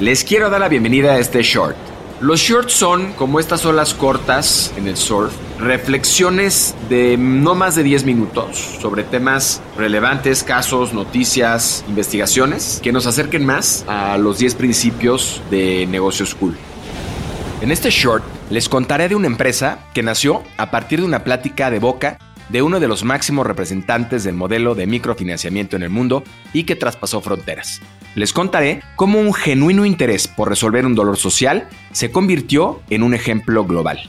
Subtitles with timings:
[0.00, 1.76] Les quiero dar la bienvenida a este short.
[2.20, 7.84] Los shorts son, como estas olas cortas en el surf, reflexiones de no más de
[7.84, 14.56] 10 minutos sobre temas relevantes, casos, noticias, investigaciones, que nos acerquen más a los 10
[14.56, 16.56] principios de negocios cool.
[17.60, 21.70] En este short les contaré de una empresa que nació a partir de una plática
[21.70, 26.24] de boca de uno de los máximos representantes del modelo de microfinanciamiento en el mundo
[26.52, 27.80] y que traspasó fronteras.
[28.14, 33.14] Les contaré cómo un genuino interés por resolver un dolor social se convirtió en un
[33.14, 34.00] ejemplo global.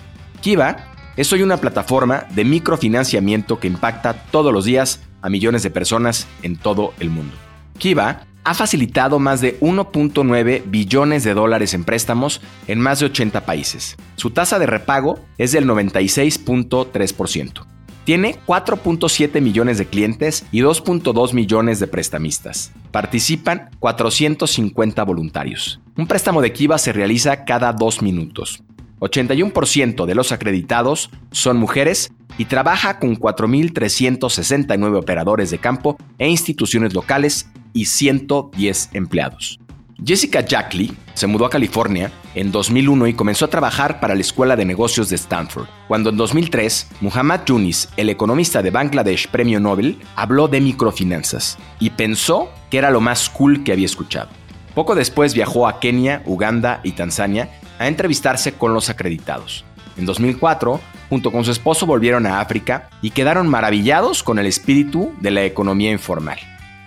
[0.41, 5.71] Kiva es hoy una plataforma de microfinanciamiento que impacta todos los días a millones de
[5.71, 7.35] personas en todo el mundo.
[7.77, 13.43] Kiva ha facilitado más de 1.9 billones de dólares en préstamos en más de 80
[13.43, 13.97] países.
[14.17, 17.74] Su tasa de repago es del 96.3%.
[18.05, 22.71] Tiene 4.7 millones de clientes y 2.2 millones de prestamistas.
[22.91, 25.81] Participan 450 voluntarios.
[25.97, 28.61] Un préstamo de Kiva se realiza cada dos minutos.
[28.99, 36.93] 81% de los acreditados son mujeres y trabaja con 4.369 operadores de campo e instituciones
[36.93, 39.59] locales y 110 empleados.
[40.03, 44.55] Jessica Jackley se mudó a California en 2001 y comenzó a trabajar para la Escuela
[44.57, 45.67] de Negocios de Stanford.
[45.87, 51.91] Cuando en 2003, Muhammad Yunis, el economista de Bangladesh Premio Nobel, habló de microfinanzas y
[51.91, 54.29] pensó que era lo más cool que había escuchado.
[54.73, 57.49] Poco después viajó a Kenia, Uganda y Tanzania
[57.79, 59.63] a entrevistarse con los acreditados.
[59.95, 65.13] En 2004, junto con su esposo volvieron a África y quedaron maravillados con el espíritu
[65.21, 66.37] de la economía informal.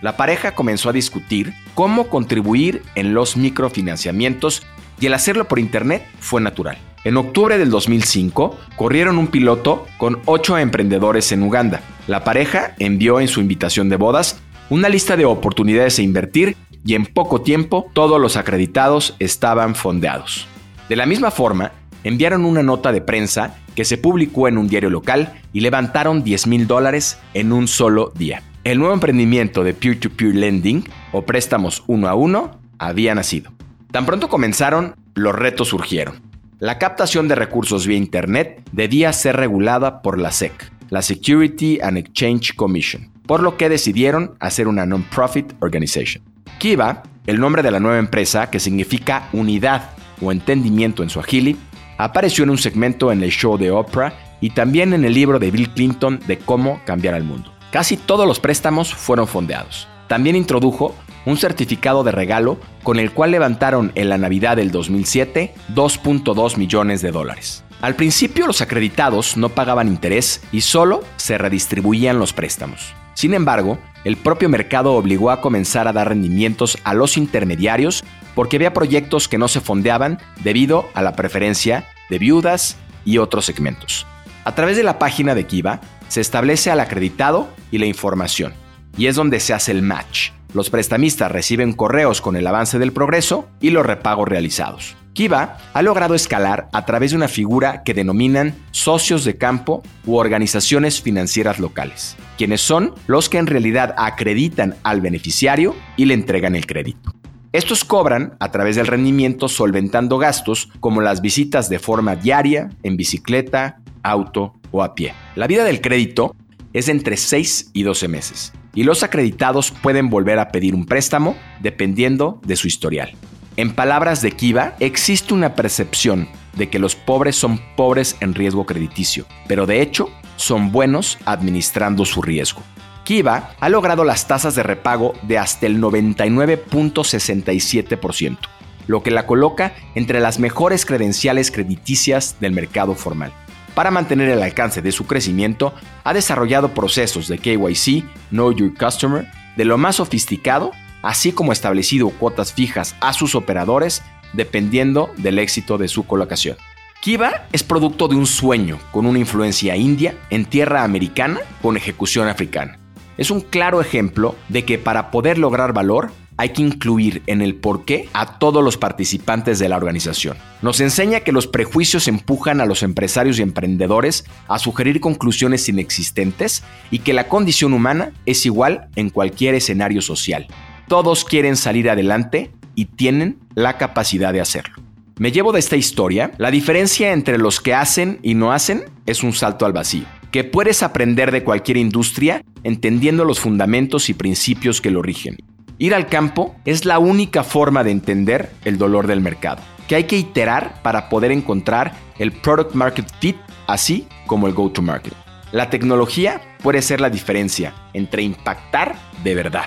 [0.01, 4.63] La pareja comenzó a discutir cómo contribuir en los microfinanciamientos
[5.01, 6.79] y el hacerlo por internet fue natural.
[7.05, 11.81] En octubre del 2005 corrieron un piloto con ocho emprendedores en Uganda.
[12.07, 16.95] La pareja envió en su invitación de bodas una lista de oportunidades a invertir y
[16.95, 20.47] en poco tiempo todos los acreditados estaban fondeados.
[20.89, 21.73] De la misma forma,
[22.05, 26.47] enviaron una nota de prensa que se publicó en un diario local y levantaron 10
[26.47, 28.43] mil dólares en un solo día.
[28.69, 33.51] El nuevo emprendimiento de peer-to-peer lending o préstamos uno a uno había nacido.
[33.91, 36.21] Tan pronto comenzaron, los retos surgieron.
[36.59, 41.97] La captación de recursos vía Internet debía ser regulada por la SEC, la Security and
[41.97, 46.23] Exchange Commission, por lo que decidieron hacer una non-profit organization.
[46.59, 51.57] Kiva, el nombre de la nueva empresa que significa unidad o entendimiento en su agili,
[51.97, 54.13] apareció en un segmento en el show de Oprah
[54.43, 57.58] y también en el libro de Bill Clinton de cómo cambiar al mundo.
[57.71, 59.89] Casi todos los préstamos fueron fondeados.
[60.07, 60.95] También introdujo
[61.27, 67.03] un certificado de regalo con el cual levantaron en la Navidad del 2007 2.2 millones
[67.03, 67.65] de dólares.
[67.83, 72.95] Al principio los acreditados no pagaban interés y solo se redistribuían los préstamos.
[73.15, 78.03] Sin embargo, el propio mercado obligó a comenzar a dar rendimientos a los intermediarios
[78.35, 83.45] porque había proyectos que no se fondeaban debido a la preferencia de viudas y otros
[83.45, 84.07] segmentos.
[84.45, 88.53] A través de la página de Kiva, se establece al acreditado y la información,
[88.97, 90.31] y es donde se hace el match.
[90.55, 94.97] Los prestamistas reciben correos con el avance del progreso y los repagos realizados.
[95.13, 100.17] Kiva ha logrado escalar a través de una figura que denominan socios de campo u
[100.17, 106.55] organizaciones financieras locales, quienes son los que en realidad acreditan al beneficiario y le entregan
[106.55, 107.13] el crédito.
[107.53, 112.97] Estos cobran a través del rendimiento solventando gastos como las visitas de forma diaria, en
[112.97, 115.15] bicicleta, auto o a pie.
[115.35, 116.37] La vida del crédito
[116.73, 121.37] es entre 6 y 12 meses y los acreditados pueden volver a pedir un préstamo
[121.61, 123.13] dependiendo de su historial.
[123.57, 128.65] En palabras de Kiva, existe una percepción de que los pobres son pobres en riesgo
[128.67, 132.63] crediticio, pero de hecho son buenos administrando su riesgo.
[133.03, 138.39] Kiva ha logrado las tasas de repago de hasta el 99.67%,
[138.87, 143.33] lo que la coloca entre las mejores credenciales crediticias del mercado formal.
[143.79, 145.73] Para mantener el alcance de su crecimiento,
[146.03, 152.11] ha desarrollado procesos de KYC, Know Your Customer, de lo más sofisticado, así como establecido
[152.11, 154.03] cuotas fijas a sus operadores
[154.33, 156.57] dependiendo del éxito de su colocación.
[157.01, 162.27] Kiva es producto de un sueño con una influencia india en tierra americana con ejecución
[162.27, 162.81] africana.
[163.17, 167.57] Es un claro ejemplo de que para poder lograr valor hay que incluir en el
[167.57, 170.37] porqué a todos los participantes de la organización.
[170.63, 176.63] Nos enseña que los prejuicios empujan a los empresarios y emprendedores a sugerir conclusiones inexistentes
[176.91, 180.47] y que la condición humana es igual en cualquier escenario social.
[180.87, 184.77] Todos quieren salir adelante y tienen la capacidad de hacerlo.
[185.19, 189.25] Me llevo de esta historia, la diferencia entre los que hacen y no hacen es
[189.25, 194.81] un salto al vacío, que puedes aprender de cualquier industria entendiendo los fundamentos y principios
[194.81, 195.37] que lo rigen.
[195.81, 200.05] Ir al campo es la única forma de entender el dolor del mercado, que hay
[200.05, 203.37] que iterar para poder encontrar el product market fit,
[203.69, 205.15] así como el go to market.
[205.53, 209.67] La tecnología puede ser la diferencia entre impactar de verdad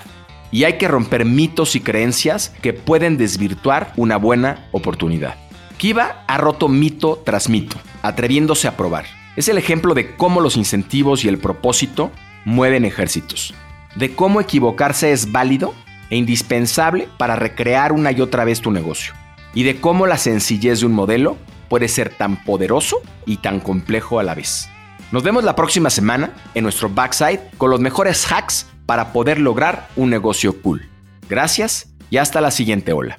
[0.50, 5.36] y hay que romper mitos y creencias que pueden desvirtuar una buena oportunidad.
[5.78, 9.06] Kiva ha roto mito tras mito, atreviéndose a probar.
[9.34, 12.12] Es el ejemplo de cómo los incentivos y el propósito
[12.44, 13.54] mueven ejércitos,
[13.96, 15.74] de cómo equivocarse es válido
[16.12, 19.14] e indispensable para recrear una y otra vez tu negocio,
[19.54, 21.38] y de cómo la sencillez de un modelo
[21.70, 24.68] puede ser tan poderoso y tan complejo a la vez.
[25.10, 29.88] Nos vemos la próxima semana en nuestro backside con los mejores hacks para poder lograr
[29.96, 30.86] un negocio cool.
[31.30, 33.18] Gracias y hasta la siguiente ola.